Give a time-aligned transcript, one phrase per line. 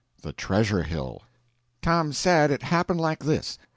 [0.23, 1.21] THE TREASURE HILL
[1.83, 3.59] Tom said it happened like this.